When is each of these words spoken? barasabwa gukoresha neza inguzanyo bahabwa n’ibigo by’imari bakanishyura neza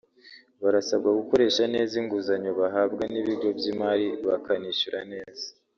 barasabwa 0.61 1.09
gukoresha 1.19 1.63
neza 1.73 1.93
inguzanyo 2.01 2.51
bahabwa 2.59 3.03
n’ibigo 3.13 3.47
by’imari 3.57 4.07
bakanishyura 4.27 5.01
neza 5.13 5.47